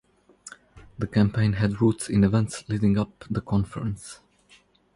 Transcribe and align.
The 0.97 1.05
Campaign 1.05 1.53
had 1.53 1.79
roots 1.79 2.09
in 2.09 2.23
events 2.23 2.67
leading 2.67 2.97
up 2.97 3.23
the 3.29 3.39
conference. 3.39 4.19